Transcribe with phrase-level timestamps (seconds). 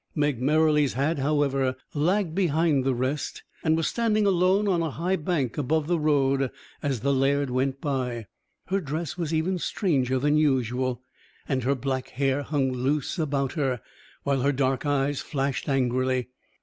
[0.15, 5.15] Meg Merrilies had, however, lagged behind the rest, and was standing alone on a high
[5.15, 6.49] bank above the road
[6.81, 8.25] as the laird went by.
[8.69, 11.03] Her dress was even stranger than usual,
[11.47, 13.79] and her black hair hung loose about her,
[14.23, 16.29] while her dark eyes flashed angrily.